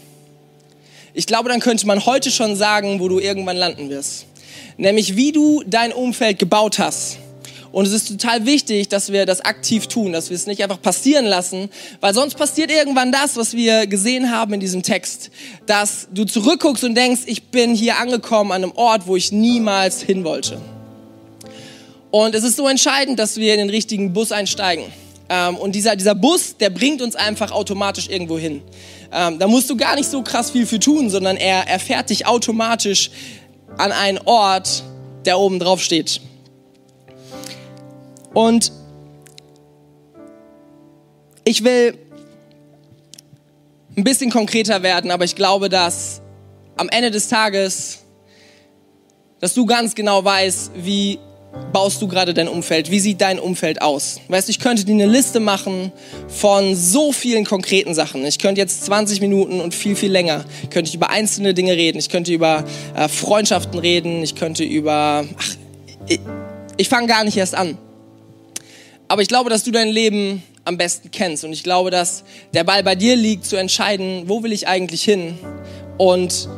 [1.13, 4.27] Ich glaube, dann könnte man heute schon sagen, wo du irgendwann landen wirst
[4.77, 7.19] nämlich wie du dein Umfeld gebaut hast.
[7.73, 10.83] Und es ist total wichtig, dass wir das aktiv tun, dass wir es nicht einfach
[10.83, 11.71] passieren lassen,
[12.01, 15.31] weil sonst passiert irgendwann das, was wir gesehen haben in diesem Text,
[15.67, 20.03] dass du zurückguckst und denkst, ich bin hier angekommen an einem Ort, wo ich niemals
[20.03, 20.61] hin wollte.
[22.11, 24.87] Und es ist so entscheidend, dass wir in den richtigen Bus einsteigen.
[25.29, 28.63] Ähm, und dieser, dieser Bus, der bringt uns einfach automatisch irgendwo hin.
[29.13, 32.11] Ähm, da musst du gar nicht so krass viel für tun, sondern er, er fährt
[32.11, 33.11] dich automatisch
[33.79, 34.83] an einen Ort,
[35.25, 36.21] der oben drauf steht.
[38.33, 38.73] Und
[41.45, 41.99] ich will
[43.97, 46.21] ein bisschen konkreter werden, aber ich glaube, dass
[46.77, 48.01] am Ende des Tages,
[49.41, 51.19] dass du ganz genau weißt, wie
[51.73, 52.91] baust du gerade dein Umfeld?
[52.91, 54.21] Wie sieht dein Umfeld aus?
[54.29, 55.93] Weißt du, ich könnte dir eine Liste machen
[56.29, 58.25] von so vielen konkreten Sachen.
[58.25, 61.99] Ich könnte jetzt 20 Minuten und viel, viel länger, könnte ich über einzelne Dinge reden.
[61.99, 64.23] Ich könnte über äh, Freundschaften reden.
[64.23, 65.57] Ich könnte über, ach,
[66.09, 66.21] ich,
[66.77, 67.79] ich fange gar nicht erst an.
[69.09, 71.45] Aber ich glaube, dass du dein Leben am besten kennst.
[71.45, 75.03] Und ich glaube, dass der Ball bei dir liegt, zu entscheiden, wo will ich eigentlich
[75.03, 75.39] hin?
[75.99, 76.49] Und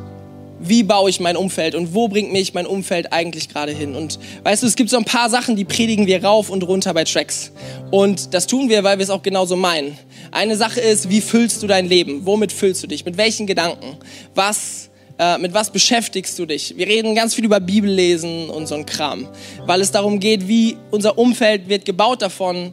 [0.62, 3.94] wie baue ich mein Umfeld und wo bringt mich mein Umfeld eigentlich gerade hin.
[3.94, 6.94] Und weißt du, es gibt so ein paar Sachen, die predigen wir rauf und runter
[6.94, 7.52] bei Tracks.
[7.90, 9.98] Und das tun wir, weil wir es auch genauso meinen.
[10.30, 12.24] Eine Sache ist, wie füllst du dein Leben?
[12.24, 13.04] Womit füllst du dich?
[13.04, 13.96] Mit welchen Gedanken?
[14.34, 16.74] Was äh, mit was beschäftigst du dich?
[16.76, 19.28] Wir reden ganz viel über Bibellesen und so ein Kram,
[19.66, 22.72] weil es darum geht, wie unser Umfeld wird gebaut davon,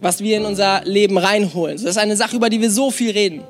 [0.00, 1.76] was wir in unser Leben reinholen.
[1.76, 3.42] Das ist eine Sache, über die wir so viel reden.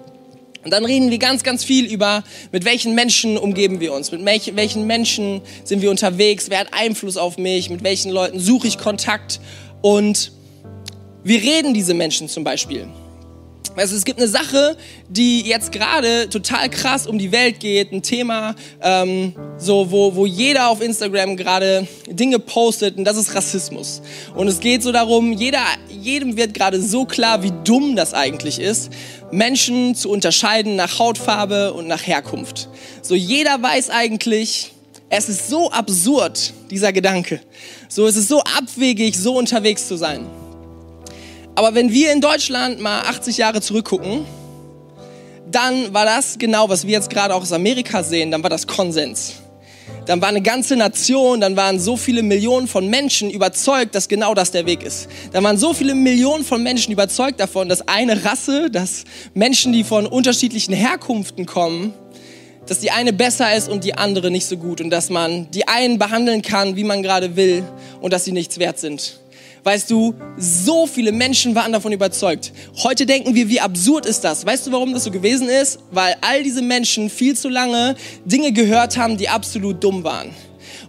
[0.64, 4.24] Und dann reden wir ganz, ganz viel über, mit welchen Menschen umgeben wir uns, mit
[4.24, 8.78] welchen Menschen sind wir unterwegs, wer hat Einfluss auf mich, mit welchen Leuten suche ich
[8.78, 9.40] Kontakt.
[9.82, 10.32] Und
[11.22, 12.88] wir reden diese Menschen zum Beispiel.
[13.76, 14.76] Also es gibt eine Sache,
[15.08, 20.26] die jetzt gerade total krass um die Welt geht, ein Thema, ähm, so wo, wo
[20.26, 24.00] jeder auf Instagram gerade Dinge postet und das ist Rassismus.
[24.36, 28.60] Und es geht so darum, jeder, jedem wird gerade so klar, wie dumm das eigentlich
[28.60, 28.92] ist,
[29.32, 32.68] Menschen zu unterscheiden nach Hautfarbe und nach Herkunft.
[33.02, 34.70] So jeder weiß eigentlich,
[35.08, 37.40] es ist so absurd, dieser Gedanke.
[37.88, 40.26] So es ist so abwegig, so unterwegs zu sein.
[41.54, 44.26] Aber wenn wir in Deutschland mal 80 Jahre zurückgucken,
[45.50, 48.66] dann war das genau, was wir jetzt gerade auch aus Amerika sehen, dann war das
[48.66, 49.34] Konsens.
[50.06, 54.34] Dann war eine ganze Nation, dann waren so viele Millionen von Menschen überzeugt, dass genau
[54.34, 55.08] das der Weg ist.
[55.32, 59.84] Dann waren so viele Millionen von Menschen überzeugt davon, dass eine Rasse, dass Menschen, die
[59.84, 61.94] von unterschiedlichen Herkunften kommen,
[62.66, 65.68] dass die eine besser ist und die andere nicht so gut und dass man die
[65.68, 67.62] einen behandeln kann, wie man gerade will
[68.00, 69.20] und dass sie nichts wert sind.
[69.64, 72.52] Weißt du, so viele Menschen waren davon überzeugt.
[72.82, 74.44] Heute denken wir, wie absurd ist das?
[74.44, 75.78] Weißt du, warum das so gewesen ist?
[75.90, 77.96] Weil all diese Menschen viel zu lange
[78.26, 80.30] Dinge gehört haben, die absolut dumm waren.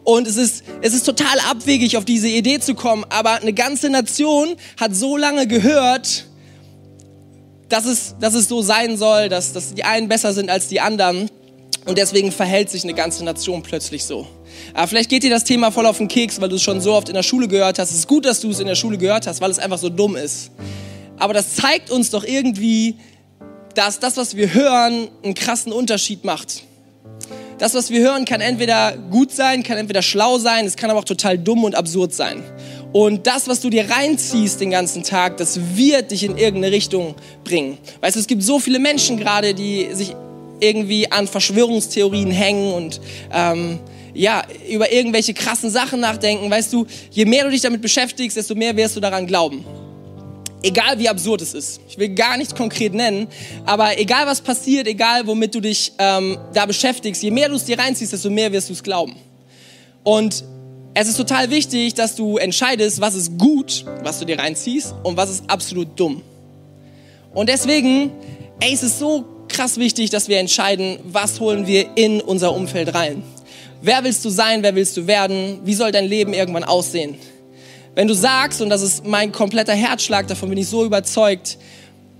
[0.03, 3.89] Und es ist, es ist total abwegig, auf diese Idee zu kommen, aber eine ganze
[3.89, 6.25] Nation hat so lange gehört,
[7.69, 10.81] dass es, dass es so sein soll, dass, dass die einen besser sind als die
[10.81, 11.29] anderen.
[11.85, 14.27] Und deswegen verhält sich eine ganze Nation plötzlich so.
[14.73, 16.93] Aber vielleicht geht dir das Thema voll auf den Keks, weil du es schon so
[16.93, 17.91] oft in der Schule gehört hast.
[17.91, 19.89] Es ist gut, dass du es in der Schule gehört hast, weil es einfach so
[19.89, 20.51] dumm ist.
[21.17, 22.95] Aber das zeigt uns doch irgendwie,
[23.73, 26.63] dass das, was wir hören, einen krassen Unterschied macht.
[27.57, 30.99] Das, was wir hören, kann entweder gut sein, kann entweder schlau sein, es kann aber
[30.99, 32.43] auch total dumm und absurd sein.
[32.91, 37.15] Und das, was du dir reinziehst den ganzen Tag, das wird dich in irgendeine Richtung
[37.43, 37.77] bringen.
[38.01, 40.15] Weißt du, es gibt so viele Menschen gerade, die sich
[40.59, 43.01] irgendwie an Verschwörungstheorien hängen und
[43.33, 43.79] ähm,
[44.15, 46.49] ja, über irgendwelche krassen Sachen nachdenken.
[46.49, 49.63] Weißt du, je mehr du dich damit beschäftigst, desto mehr wirst du daran glauben.
[50.63, 51.81] Egal wie absurd es ist.
[51.87, 53.27] Ich will gar nichts konkret nennen,
[53.65, 57.65] aber egal was passiert, egal womit du dich ähm, da beschäftigst, je mehr du es
[57.65, 59.15] dir reinziehst, desto mehr wirst du es glauben.
[60.03, 60.43] Und
[60.95, 65.17] es ist total wichtig, dass du entscheidest, was ist gut, was du dir reinziehst und
[65.17, 66.23] was ist absolut dumm.
[67.33, 68.11] Und deswegen,
[68.61, 72.93] ey, es ist so krass wichtig, dass wir entscheiden, was holen wir in unser Umfeld
[72.95, 73.23] rein.
[73.85, 74.63] Wer willst du sein?
[74.63, 75.59] Wer willst du werden?
[75.63, 77.19] Wie soll dein Leben irgendwann aussehen?
[77.93, 81.59] Wenn du sagst, und das ist mein kompletter Herzschlag, davon bin ich so überzeugt,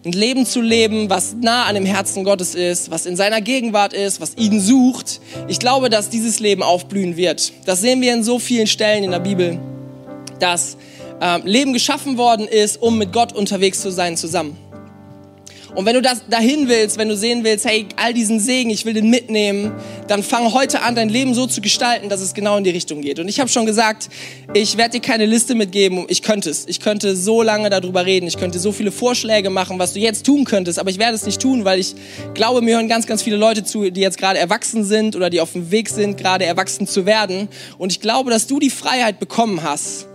[0.05, 3.93] ein Leben zu leben, was nah an dem Herzen Gottes ist, was in seiner Gegenwart
[3.93, 5.19] ist, was ihn sucht.
[5.47, 7.51] Ich glaube, dass dieses Leben aufblühen wird.
[7.65, 9.59] Das sehen wir in so vielen Stellen in der Bibel,
[10.39, 10.77] dass
[11.19, 14.55] äh, Leben geschaffen worden ist, um mit Gott unterwegs zu sein zusammen.
[15.75, 18.85] Und wenn du das dahin willst, wenn du sehen willst, hey, all diesen Segen, ich
[18.85, 19.73] will den mitnehmen,
[20.07, 23.01] dann fang heute an, dein Leben so zu gestalten, dass es genau in die Richtung
[23.01, 23.19] geht.
[23.19, 24.09] Und ich habe schon gesagt,
[24.53, 26.05] ich werde dir keine Liste mitgeben.
[26.07, 26.65] Ich könnte es.
[26.67, 28.25] Ich könnte so lange darüber reden.
[28.25, 30.79] Ich könnte so viele Vorschläge machen, was du jetzt tun könntest.
[30.79, 31.93] Aber ich werde es nicht tun, weil ich
[32.33, 35.41] glaube, mir hören ganz, ganz viele Leute zu, die jetzt gerade erwachsen sind oder die
[35.41, 37.49] auf dem Weg sind, gerade erwachsen zu werden.
[37.77, 40.07] Und ich glaube, dass du die Freiheit bekommen hast,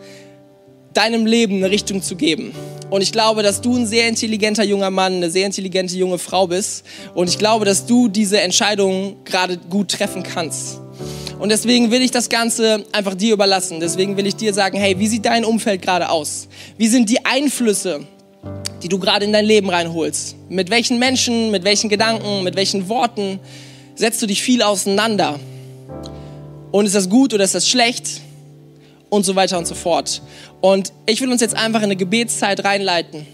[0.95, 2.53] deinem Leben eine Richtung zu geben.
[2.91, 6.49] Und ich glaube, dass du ein sehr intelligenter junger Mann, eine sehr intelligente junge Frau
[6.49, 6.85] bist.
[7.15, 10.81] Und ich glaube, dass du diese Entscheidung gerade gut treffen kannst.
[11.39, 13.81] Und deswegen will ich das Ganze einfach dir überlassen.
[13.81, 16.49] Deswegen will ich dir sagen, hey, wie sieht dein Umfeld gerade aus?
[16.77, 18.01] Wie sind die Einflüsse,
[18.83, 20.37] die du gerade in dein Leben reinholst?
[20.49, 23.39] Mit welchen Menschen, mit welchen Gedanken, mit welchen Worten
[23.95, 25.39] setzt du dich viel auseinander?
[26.73, 28.21] Und ist das gut oder ist das schlecht?
[29.11, 30.23] Und so weiter und so fort.
[30.61, 33.27] Und ich will uns jetzt einfach in eine Gebetszeit reinleiten,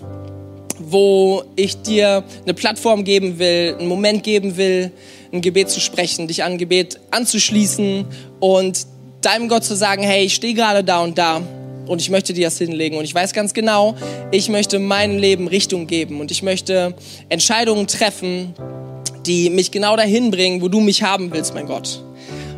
[0.78, 4.90] wo ich dir eine Plattform geben will, einen Moment geben will,
[5.32, 8.06] ein Gebet zu sprechen, dich an Gebet anzuschließen
[8.40, 8.86] und
[9.20, 11.42] deinem Gott zu sagen, hey, ich stehe gerade da und da
[11.86, 12.96] und ich möchte dir das hinlegen.
[12.96, 13.94] Und ich weiß ganz genau,
[14.30, 16.94] ich möchte meinem Leben Richtung geben und ich möchte
[17.28, 18.54] Entscheidungen treffen,
[19.26, 22.02] die mich genau dahin bringen, wo du mich haben willst, mein Gott.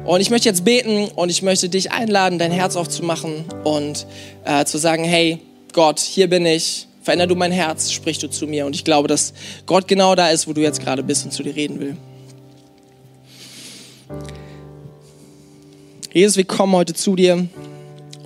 [0.09, 4.07] Und ich möchte jetzt beten und ich möchte dich einladen, dein Herz aufzumachen und
[4.47, 5.38] äh, zu sagen, hey
[5.75, 8.64] Gott, hier bin ich, veränder du mein Herz, sprich du zu mir.
[8.64, 9.35] Und ich glaube, dass
[9.66, 11.94] Gott genau da ist, wo du jetzt gerade bist und zu dir reden will.
[16.11, 17.47] Jesus, wir kommen heute zu dir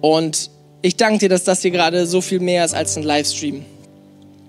[0.01, 0.51] und
[0.83, 3.65] ich danke dir, dass das hier gerade so viel mehr ist als ein Livestream.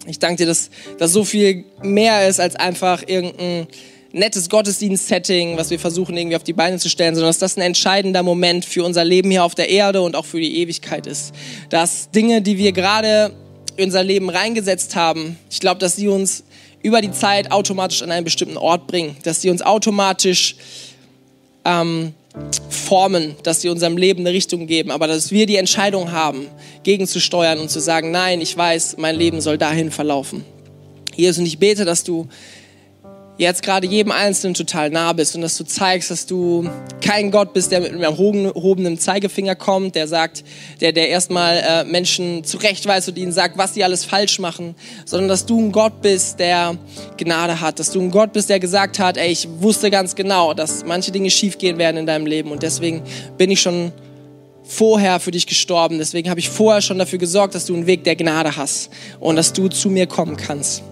[0.05, 0.69] Ich danke dir, dass
[0.99, 3.65] das so viel mehr ist als einfach irgendein
[4.13, 7.61] nettes Gottesdienst-Setting, was wir versuchen irgendwie auf die Beine zu stellen, sondern dass das ein
[7.61, 11.33] entscheidender Moment für unser Leben hier auf der Erde und auch für die Ewigkeit ist.
[11.69, 13.33] Dass Dinge, die wir gerade
[13.75, 16.43] in unser Leben reingesetzt haben, ich glaube, dass sie uns
[16.83, 20.57] über die Zeit automatisch an einen bestimmten Ort bringen, dass sie uns automatisch
[21.65, 22.13] ähm,
[22.69, 26.47] formen, dass sie unserem Leben eine Richtung geben, aber dass wir die Entscheidung haben,
[26.83, 30.45] gegenzusteuern und zu sagen, nein, ich weiß, mein Leben soll dahin verlaufen.
[31.15, 32.27] Jesus, und ich bete, dass du
[33.37, 36.69] jetzt gerade jedem Einzelnen total nah bist und dass du zeigst, dass du
[37.01, 40.43] kein Gott bist, der mit einem erhobenen Zeigefinger kommt, der sagt,
[40.81, 45.29] der, der erstmal äh, Menschen zurechtweist und ihnen sagt, was sie alles falsch machen, sondern
[45.29, 46.77] dass du ein Gott bist, der
[47.17, 50.53] Gnade hat, dass du ein Gott bist, der gesagt hat, ey, ich wusste ganz genau,
[50.53, 53.01] dass manche Dinge schiefgehen werden in deinem Leben und deswegen
[53.37, 53.91] bin ich schon
[54.63, 58.03] vorher für dich gestorben, deswegen habe ich vorher schon dafür gesorgt, dass du einen Weg
[58.03, 60.83] der Gnade hast und dass du zu mir kommen kannst.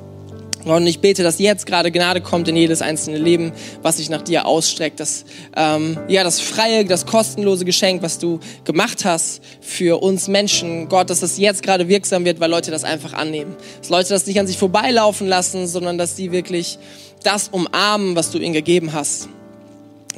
[0.66, 4.22] Und ich bete, dass jetzt gerade Gnade kommt in jedes einzelne Leben, was sich nach
[4.22, 5.00] dir ausstreckt.
[5.00, 10.88] Das, ähm, ja, das freie, das kostenlose Geschenk, was du gemacht hast für uns Menschen.
[10.88, 13.56] Gott, dass das jetzt gerade wirksam wird, weil Leute das einfach annehmen.
[13.80, 16.78] Dass Leute das nicht an sich vorbeilaufen lassen, sondern dass sie wirklich
[17.24, 19.30] das umarmen, was du ihnen gegeben hast.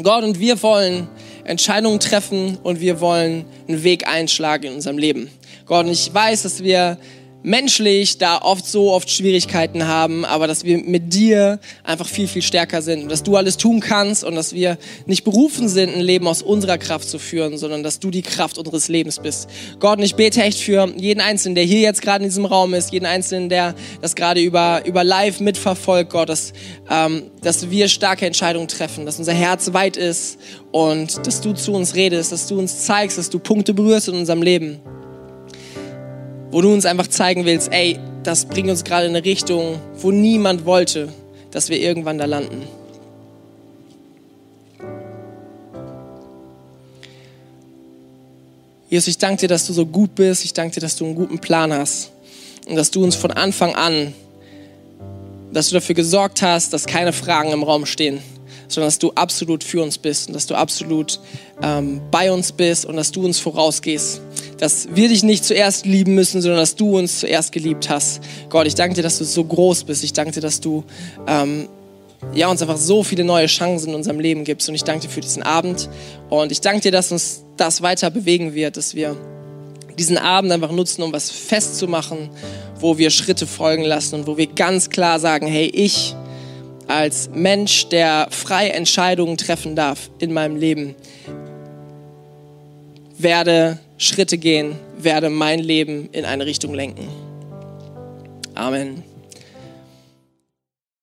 [0.02, 1.08] Gott, und wir wollen
[1.46, 5.30] Entscheidungen treffen und wir wollen einen Weg einschlagen in unserem Leben.
[5.66, 6.98] Gott, und ich weiß, dass wir
[7.44, 12.42] menschlich da oft so oft Schwierigkeiten haben, aber dass wir mit dir einfach viel, viel
[12.42, 16.02] stärker sind und dass du alles tun kannst und dass wir nicht berufen sind, ein
[16.02, 19.50] Leben aus unserer Kraft zu führen, sondern dass du die Kraft unseres Lebens bist.
[19.80, 22.74] Gott, und ich bete echt für jeden Einzelnen, der hier jetzt gerade in diesem Raum
[22.74, 26.54] ist, jeden Einzelnen, der das gerade über, über live mitverfolgt, Gott, dass,
[26.90, 30.40] ähm, dass wir starke Entscheidungen treffen, dass unser Herz weit ist
[30.72, 34.16] und dass du zu uns redest, dass du uns zeigst, dass du Punkte berührst in
[34.16, 34.80] unserem Leben
[36.54, 40.12] wo du uns einfach zeigen willst, ey, das bringt uns gerade in eine Richtung, wo
[40.12, 41.10] niemand wollte,
[41.50, 42.62] dass wir irgendwann da landen.
[48.88, 50.46] Jesus, ich danke dir, dass du so gut bist.
[50.46, 52.12] Ich danke dir, dass du einen guten Plan hast.
[52.68, 54.14] Und dass du uns von Anfang an,
[55.52, 58.20] dass du dafür gesorgt hast, dass keine Fragen im Raum stehen,
[58.68, 61.20] sondern dass du absolut für uns bist und dass du absolut
[61.64, 64.22] ähm, bei uns bist und dass du uns vorausgehst
[64.64, 68.22] dass wir dich nicht zuerst lieben müssen, sondern dass du uns zuerst geliebt hast.
[68.48, 70.06] Gott, ich danke dir, dass du so groß bist.
[70.06, 70.86] Ich danke dir, dass du
[71.28, 71.68] ähm,
[72.34, 74.70] ja, uns einfach so viele neue Chancen in unserem Leben gibst.
[74.70, 75.90] Und ich danke dir für diesen Abend.
[76.30, 79.18] Und ich danke dir, dass uns das weiter bewegen wird, dass wir
[80.00, 82.30] diesen Abend einfach nutzen, um was festzumachen,
[82.80, 86.16] wo wir Schritte folgen lassen und wo wir ganz klar sagen, hey, ich
[86.88, 90.96] als Mensch, der freie Entscheidungen treffen darf in meinem Leben,
[93.18, 97.08] werde Schritte gehen, werde mein Leben in eine Richtung lenken.
[98.56, 99.04] Amen.